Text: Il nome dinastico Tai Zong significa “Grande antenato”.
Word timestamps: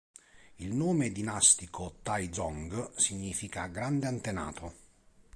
Il 0.55 0.73
nome 0.73 1.11
dinastico 1.11 1.97
Tai 2.01 2.27
Zong 2.33 2.91
significa 2.95 3.67
“Grande 3.67 4.07
antenato”. 4.07 4.73